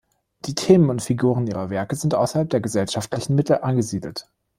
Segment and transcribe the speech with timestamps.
[0.45, 4.27] Die Themen und Figuren ihrer Werke sind außerhalb der gesellschaftlichen Mitte angesiedelt.